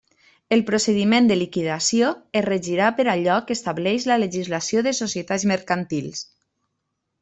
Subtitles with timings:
[0.55, 2.09] El procediment de liquidació
[2.41, 6.29] es regirà per allò que estableix la legislació de societats mercantils.